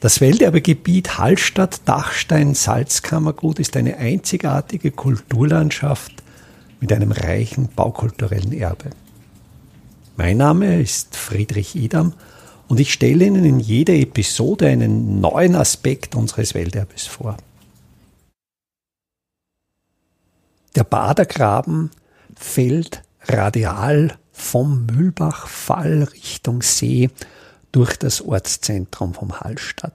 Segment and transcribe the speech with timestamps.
[0.00, 6.22] Das Welterbegebiet Hallstatt-Dachstein-Salzkammergut ist eine einzigartige Kulturlandschaft
[6.78, 8.90] mit einem reichen baukulturellen Erbe.
[10.16, 12.12] Mein Name ist Friedrich Idam
[12.68, 17.36] und ich stelle Ihnen in jeder Episode einen neuen Aspekt unseres Welterbes vor.
[20.76, 21.90] Der Badergraben
[22.36, 27.10] fällt radial vom Mühlbachfall Richtung See
[27.72, 29.94] durch das Ortszentrum vom Hallstatt.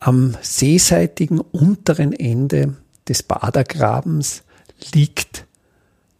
[0.00, 2.76] Am seeseitigen unteren Ende
[3.08, 4.42] des Badergrabens
[4.94, 5.46] liegt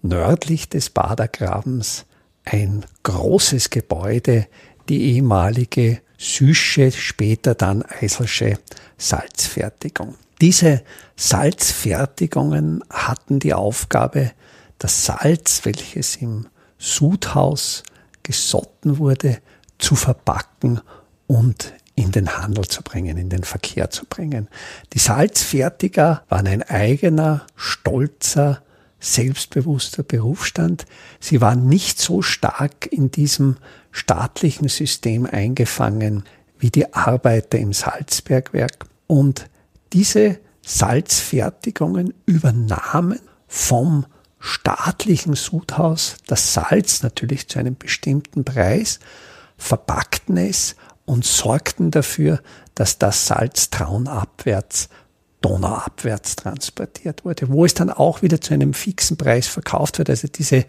[0.02, 2.04] nördlich des Badergrabens
[2.44, 4.46] ein großes Gebäude,
[4.88, 8.58] die ehemalige Süsche, später dann Eiselsche
[8.98, 10.14] Salzfertigung.
[10.40, 10.82] Diese
[11.16, 14.32] Salzfertigungen hatten die Aufgabe,
[14.78, 16.46] das Salz, welches im
[16.78, 17.84] Sudhaus
[18.22, 19.38] gesotten wurde,
[19.82, 20.80] zu verpacken
[21.26, 24.48] und in den Handel zu bringen, in den Verkehr zu bringen.
[24.94, 28.62] Die Salzfertiger waren ein eigener, stolzer,
[28.98, 30.86] selbstbewusster Berufsstand.
[31.20, 33.56] Sie waren nicht so stark in diesem
[33.90, 36.24] staatlichen System eingefangen
[36.58, 38.86] wie die Arbeiter im Salzbergwerk.
[39.08, 39.50] Und
[39.92, 43.18] diese Salzfertigungen übernahmen
[43.48, 44.06] vom
[44.38, 49.00] staatlichen Sudhaus das Salz natürlich zu einem bestimmten Preis
[49.56, 52.40] verpackten es und sorgten dafür,
[52.74, 54.88] dass das Salz traunabwärts,
[55.40, 60.08] donauabwärts transportiert wurde, wo es dann auch wieder zu einem fixen Preis verkauft wird.
[60.08, 60.64] Also diese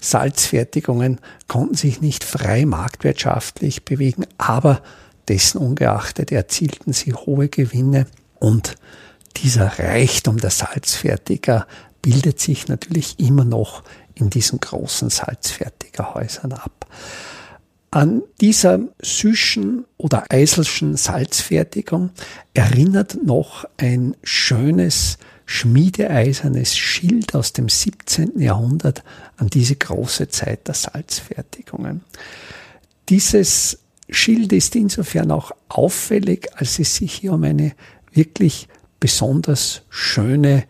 [0.00, 4.80] Salzfertigungen konnten sich nicht frei marktwirtschaftlich bewegen, aber
[5.28, 8.06] dessen ungeachtet erzielten sie hohe Gewinne
[8.38, 8.76] und
[9.36, 11.66] dieser Reichtum der Salzfertiger
[12.02, 13.82] bildet sich natürlich immer noch
[14.14, 16.86] in diesen großen Salzfertigerhäusern ab.
[17.92, 22.08] An dieser süschen oder eiselschen Salzfertigung
[22.54, 28.40] erinnert noch ein schönes schmiedeeisernes Schild aus dem 17.
[28.40, 29.04] Jahrhundert
[29.36, 32.00] an diese große Zeit der Salzfertigungen.
[33.10, 37.72] Dieses Schild ist insofern auch auffällig, als es sich hier um eine
[38.10, 38.68] wirklich
[39.00, 40.64] besonders schöne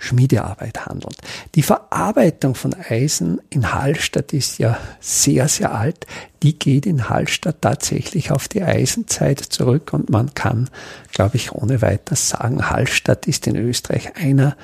[0.00, 1.16] Schmiedearbeit handelt.
[1.54, 6.06] Die Verarbeitung von Eisen in Hallstatt ist ja sehr, sehr alt.
[6.42, 10.70] Die geht in Hallstatt tatsächlich auf die Eisenzeit zurück und man kann,
[11.12, 14.56] glaube ich, ohne weiteres sagen, Hallstatt ist in Österreich einer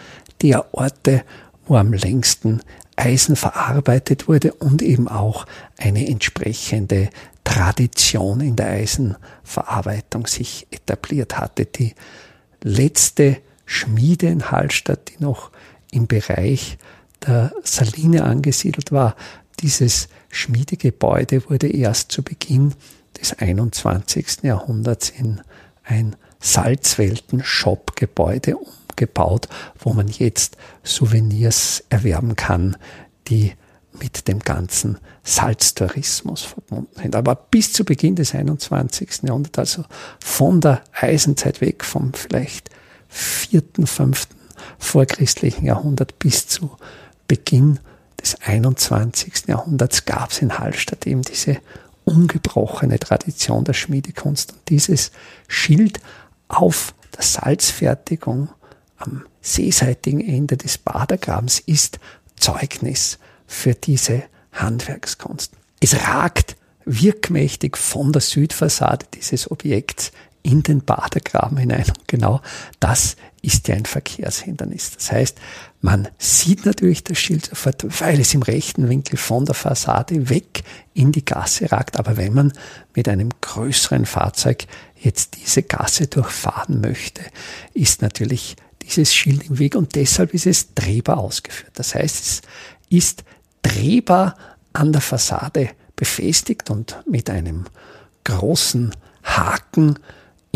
[0.42, 1.22] der Orte,
[1.66, 2.60] wo am längsten
[2.96, 7.10] Eisen verarbeitet wurde und eben auch eine entsprechende
[7.44, 11.66] Tradition in der Eisenverarbeitung sich etabliert hatte.
[11.66, 11.94] Die
[12.62, 13.36] letzte
[13.66, 15.50] Schmiede in Hallstatt, die noch
[15.90, 16.78] im Bereich
[17.26, 19.14] der Saline angesiedelt war.
[19.60, 22.72] Dieses Schmiedegebäude wurde erst zu Beginn
[23.20, 24.38] des 21.
[24.42, 25.42] Jahrhunderts in
[25.84, 32.76] ein Salzwelten-Shop-Gebäude umgebaut, wo man jetzt Souvenirs erwerben kann,
[33.28, 33.52] die
[34.00, 37.16] mit dem ganzen Salztourismus verbunden sind.
[37.16, 39.22] Aber bis zu Beginn des 21.
[39.22, 39.84] Jahrhunderts, also
[40.20, 42.68] von der Eisenzeit weg, vom vielleicht
[43.08, 44.36] vierten, fünften
[44.78, 46.76] vorchristlichen Jahrhundert bis zu
[47.28, 47.80] Beginn
[48.20, 49.46] des 21.
[49.46, 51.58] Jahrhunderts gab es in Hallstatt eben diese
[52.04, 55.10] ungebrochene Tradition der Schmiedekunst und dieses
[55.48, 56.00] Schild
[56.48, 58.48] auf der Salzfertigung
[58.98, 61.98] am seeseitigen Ende des Badergrabens ist
[62.36, 65.52] Zeugnis für diese Handwerkskunst.
[65.80, 70.12] Es ragt wirkmächtig von der Südfassade dieses Objekts
[70.46, 71.86] in den Badegraben hinein.
[71.88, 72.40] Und genau
[72.78, 74.92] das ist ja ein Verkehrshindernis.
[74.92, 75.38] Das heißt,
[75.80, 80.62] man sieht natürlich das Schild sofort, weil es im rechten Winkel von der Fassade weg
[80.94, 81.98] in die Gasse ragt.
[81.98, 82.52] Aber wenn man
[82.94, 84.66] mit einem größeren Fahrzeug
[85.00, 87.22] jetzt diese Gasse durchfahren möchte,
[87.74, 91.72] ist natürlich dieses Schild im Weg und deshalb ist es drehbar ausgeführt.
[91.74, 92.42] Das heißt, es
[92.88, 93.24] ist
[93.62, 94.36] drehbar
[94.72, 97.64] an der Fassade befestigt und mit einem
[98.22, 98.94] großen
[99.24, 99.98] Haken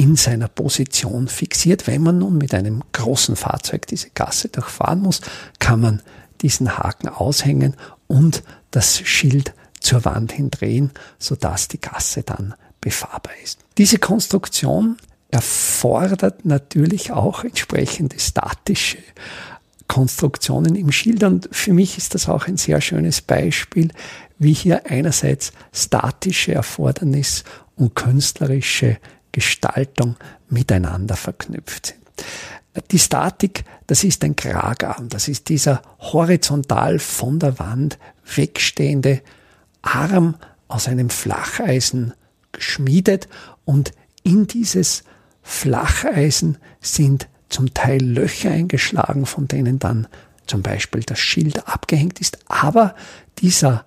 [0.00, 1.86] in seiner Position fixiert.
[1.86, 5.20] Wenn man nun mit einem großen Fahrzeug diese Gasse durchfahren muss,
[5.58, 6.00] kann man
[6.40, 7.76] diesen Haken aushängen
[8.06, 13.58] und das Schild zur Wand hindrehen, sodass die Gasse dann befahrbar ist.
[13.76, 14.96] Diese Konstruktion
[15.30, 18.98] erfordert natürlich auch entsprechende statische
[19.86, 23.90] Konstruktionen im Schild und für mich ist das auch ein sehr schönes Beispiel,
[24.38, 27.44] wie hier einerseits statische Erfordernis
[27.76, 28.96] und künstlerische
[29.32, 30.16] Gestaltung
[30.48, 32.00] miteinander verknüpft sind.
[32.92, 37.98] Die Statik, das ist ein Kragarm, das ist dieser horizontal von der Wand
[38.36, 39.22] wegstehende
[39.82, 40.36] Arm
[40.68, 42.14] aus einem Flacheisen
[42.52, 43.28] geschmiedet
[43.64, 43.92] und
[44.22, 45.02] in dieses
[45.42, 50.06] Flacheisen sind zum Teil Löcher eingeschlagen, von denen dann
[50.46, 52.94] zum Beispiel das Schild abgehängt ist, aber
[53.38, 53.84] dieser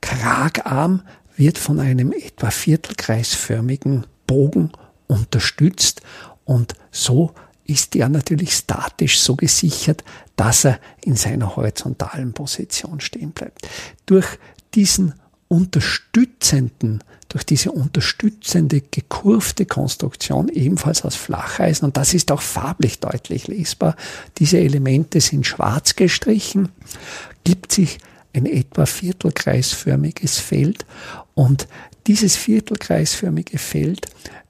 [0.00, 1.02] Kragarm
[1.36, 4.70] wird von einem etwa viertelkreisförmigen Bogen
[5.08, 6.02] unterstützt
[6.44, 7.32] und so
[7.64, 10.04] ist er natürlich statisch so gesichert,
[10.36, 13.68] dass er in seiner horizontalen Position stehen bleibt.
[14.06, 14.38] Durch
[14.74, 15.14] diesen
[15.48, 23.48] unterstützenden, durch diese unterstützende gekurvte Konstruktion ebenfalls aus Flacheisen und das ist auch farblich deutlich
[23.48, 23.96] lesbar.
[24.38, 26.70] Diese Elemente sind schwarz gestrichen,
[27.44, 27.98] gibt sich
[28.34, 30.84] ein etwa viertelkreisförmiges Feld
[31.34, 31.66] und
[32.08, 34.06] dieses viertelkreisförmige Feld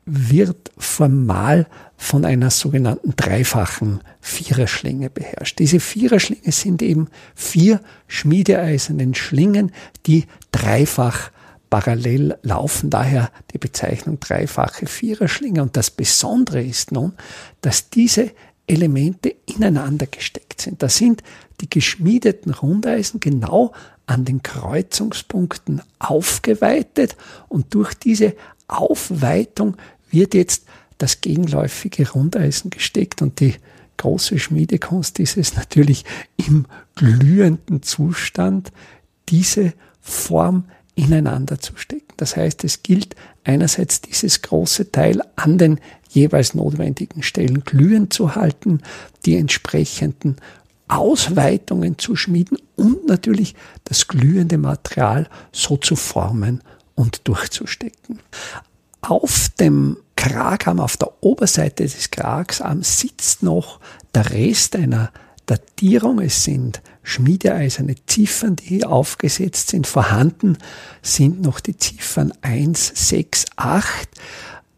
[0.07, 1.67] wird formal
[1.97, 5.59] von einer sogenannten dreifachen Viererschlinge beherrscht.
[5.59, 9.73] Diese Viererschlinge sind eben vier schmiedeeisernen Schlingen,
[10.07, 11.31] die dreifach
[11.69, 15.61] parallel laufen, daher die Bezeichnung dreifache Viererschlinge.
[15.61, 17.13] Und das Besondere ist nun,
[17.61, 18.31] dass diese
[18.69, 20.83] Elemente ineinander gesteckt sind.
[20.83, 21.23] Da sind
[21.61, 23.73] die geschmiedeten Rundeisen genau
[24.07, 27.17] an den Kreuzungspunkten aufgeweitet
[27.49, 28.35] und durch diese
[28.69, 29.77] Aufweitung
[30.11, 30.65] wird jetzt
[30.99, 33.55] das gegenläufige Rundeisen gesteckt und die
[33.97, 36.05] große Schmiedekunst ist es natürlich
[36.37, 38.73] im glühenden Zustand,
[39.29, 42.15] diese Form ineinander zu stecken.
[42.17, 45.81] Das heißt, es gilt einerseits dieses große Teil an den
[46.19, 48.81] jeweils notwendigen Stellen glühend zu halten,
[49.25, 50.37] die entsprechenden
[50.89, 53.55] Ausweitungen zu schmieden und natürlich
[53.85, 56.63] das glühende Material so zu formen
[56.95, 58.21] und durchzustecken.
[59.01, 63.81] Auf dem Kragarm, auf der Oberseite des Kragarms sitzt noch
[64.15, 65.13] der Rest einer
[65.47, 66.21] Datierung.
[66.21, 69.87] Es sind schmiedeeiserne Ziffern, die aufgesetzt sind.
[69.87, 70.59] Vorhanden
[71.03, 74.09] sind noch die Ziffern 1, 6, 8.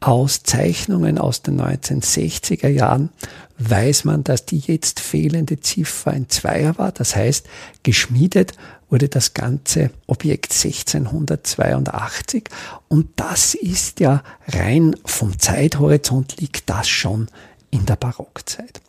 [0.00, 3.10] Aus Zeichnungen aus den 1960er Jahren
[3.58, 6.90] weiß man, dass die jetzt fehlende Ziffer ein Zweier war.
[6.90, 7.46] Das heißt,
[7.82, 8.54] geschmiedet
[8.88, 12.44] wurde das ganze Objekt 1682
[12.88, 17.28] und das ist ja rein vom Zeithorizont liegt das schon
[17.70, 18.80] in der Barockzeit.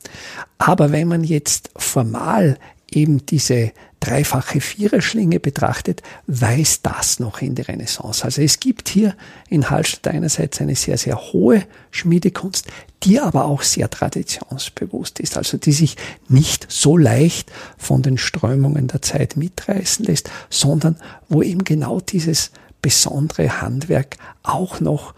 [0.57, 2.57] Aber wenn man jetzt formal
[2.89, 8.25] eben diese dreifache Viererschlinge betrachtet, weist das noch in die Renaissance.
[8.25, 9.15] Also es gibt hier
[9.47, 12.67] in Hallstatt einerseits eine sehr, sehr hohe Schmiedekunst,
[13.03, 15.95] die aber auch sehr traditionsbewusst ist, also die sich
[16.27, 20.97] nicht so leicht von den Strömungen der Zeit mitreißen lässt, sondern
[21.29, 22.51] wo eben genau dieses
[22.81, 25.13] besondere Handwerk auch noch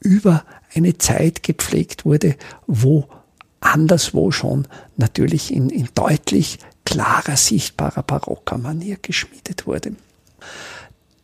[0.00, 0.44] über
[0.74, 2.34] eine Zeit gepflegt wurde,
[2.66, 3.08] wo
[3.60, 4.66] anderswo schon
[4.96, 6.58] natürlich in, in deutlich
[6.94, 9.96] klarer, sichtbarer barocker Manier geschmiedet wurde.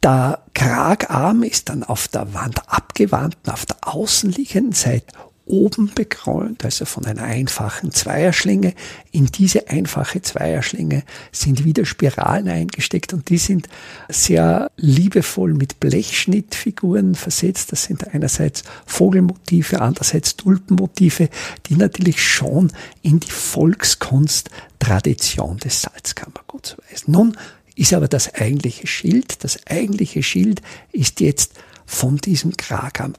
[0.02, 5.14] Der Kragarm ist dann auf der Wand abgewandten, auf der außenliegenden Seite
[5.50, 8.75] oben bekrönt, also von einer einfachen Zweierschlinge.
[9.11, 11.02] In diese einfache Zweierschlinge
[11.32, 13.69] sind wieder Spiralen eingesteckt und die sind
[14.08, 17.73] sehr liebevoll mit Blechschnittfiguren versetzt.
[17.73, 21.29] Das sind einerseits Vogelmotive, andererseits Tulpenmotive,
[21.67, 27.12] die natürlich schon in die Volkskunsttradition des Salzkammerguts weisen.
[27.12, 27.37] Nun
[27.75, 30.62] ist aber das eigentliche Schild, das eigentliche Schild
[30.93, 31.52] ist jetzt
[31.87, 33.14] von diesem Kragarm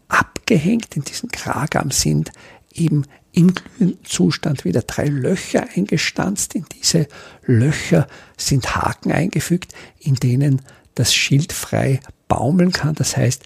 [0.51, 0.95] abgehängt.
[0.95, 2.31] In diesem Kragarm sind
[2.73, 6.55] eben im glühenden Zustand wieder drei Löcher eingestanzt.
[6.55, 7.07] In diese
[7.45, 10.61] Löcher sind Haken eingefügt, in denen
[10.95, 12.95] das Schild frei baumeln kann.
[12.95, 13.43] Das heißt,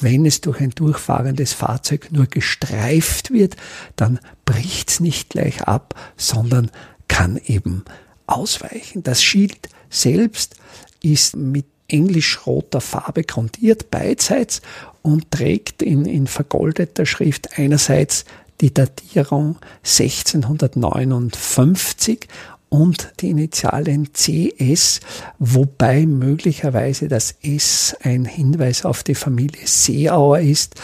[0.00, 3.56] wenn es durch ein durchfahrendes Fahrzeug nur gestreift wird,
[3.94, 6.70] dann bricht es nicht gleich ab, sondern
[7.06, 7.84] kann eben
[8.26, 9.04] ausweichen.
[9.04, 10.56] Das Schild selbst
[11.02, 14.62] ist mit englisch-roter Farbe grundiert, beidseits
[15.02, 18.24] und trägt in, in vergoldeter Schrift einerseits
[18.60, 22.26] die Datierung 1659
[22.68, 25.00] und die Initialen CS,
[25.38, 30.74] wobei möglicherweise das S ein Hinweis auf die Familie Seeauer ist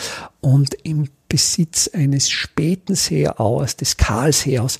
[0.41, 4.79] und im Besitz eines späten Seeauers, des Karl Seeaus,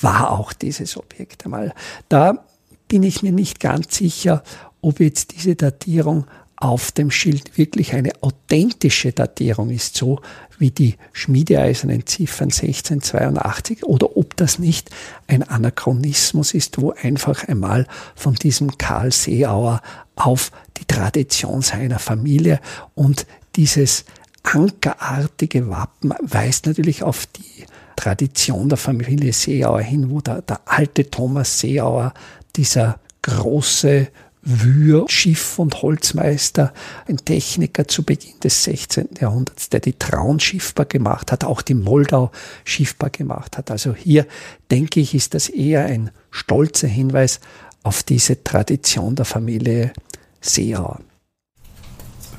[0.00, 1.74] war auch dieses Objekt einmal.
[2.08, 2.44] Da
[2.88, 4.42] bin ich mir nicht ganz sicher,
[4.82, 10.20] ob jetzt diese Datierung auf dem Schild wirklich eine authentische Datierung ist, so
[10.58, 14.90] wie die schmiedeeisernen Ziffern 1682, oder ob das nicht
[15.26, 19.82] ein Anachronismus ist, wo einfach einmal von diesem Karl Seeauer
[20.14, 22.60] auf die Tradition seiner Familie
[22.94, 24.04] und dieses
[24.44, 31.10] ankerartige Wappen weist natürlich auf die Tradition der Familie Seeauer hin, wo der, der alte
[31.10, 32.14] Thomas Seeauer,
[32.54, 34.08] dieser große
[34.42, 36.72] Wühr, Schiff- und Holzmeister,
[37.06, 39.10] ein Techniker zu Beginn des 16.
[39.20, 42.32] Jahrhunderts, der die Traun schiffbar gemacht hat, auch die Moldau
[42.64, 43.70] schiffbar gemacht hat.
[43.70, 44.26] Also hier
[44.70, 47.40] denke ich, ist das eher ein stolzer Hinweis
[47.84, 49.92] auf diese Tradition der Familie
[50.40, 51.00] Seeauer.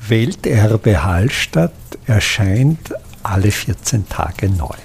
[0.06, 1.72] Welterbe Hallstatt
[2.06, 2.92] erscheint
[3.22, 4.76] alle 14 Tage neu.